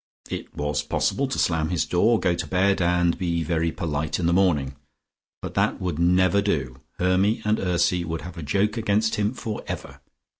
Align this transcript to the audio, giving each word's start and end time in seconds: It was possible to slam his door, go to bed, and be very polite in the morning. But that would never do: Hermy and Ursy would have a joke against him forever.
It 0.31 0.55
was 0.57 0.81
possible 0.81 1.27
to 1.27 1.37
slam 1.37 1.69
his 1.69 1.85
door, 1.85 2.19
go 2.19 2.33
to 2.33 2.47
bed, 2.47 2.81
and 2.81 3.15
be 3.19 3.43
very 3.43 3.71
polite 3.71 4.17
in 4.17 4.25
the 4.25 4.33
morning. 4.33 4.73
But 5.43 5.53
that 5.53 5.79
would 5.79 5.99
never 5.99 6.41
do: 6.41 6.81
Hermy 6.97 7.39
and 7.45 7.59
Ursy 7.59 8.03
would 8.03 8.21
have 8.21 8.35
a 8.39 8.41
joke 8.41 8.77
against 8.77 9.13
him 9.17 9.31
forever. 9.31 10.01